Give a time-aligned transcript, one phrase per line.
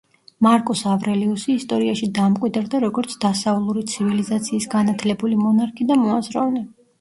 [0.43, 6.65] მარკუს ავრელიუსი ისტორიაში დამკვიდრდა, როგორც დასავლური ცივილიზაციის განათლებული მონარქი და მოაზროვნე.